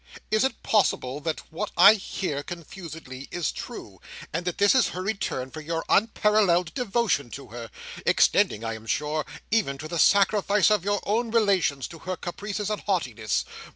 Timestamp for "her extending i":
7.49-8.73